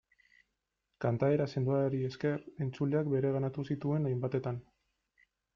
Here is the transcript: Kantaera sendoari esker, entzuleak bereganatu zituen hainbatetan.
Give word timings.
Kantaera 1.05 1.47
sendoari 1.53 2.01
esker, 2.09 2.41
entzuleak 2.67 3.13
bereganatu 3.15 3.69
zituen 3.73 4.11
hainbatetan. 4.13 4.63